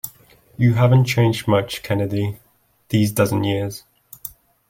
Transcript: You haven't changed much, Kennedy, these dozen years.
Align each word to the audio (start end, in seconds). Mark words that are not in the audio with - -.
You 0.57 0.73
haven't 0.73 1.05
changed 1.05 1.47
much, 1.47 1.83
Kennedy, 1.83 2.39
these 2.89 3.11
dozen 3.11 3.43
years. 3.43 3.83